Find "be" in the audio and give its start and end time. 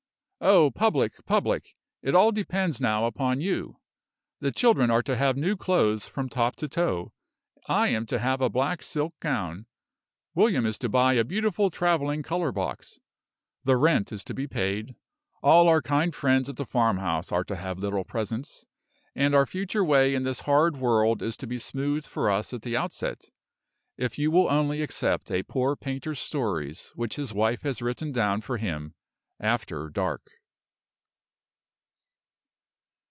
14.33-14.47, 21.45-21.59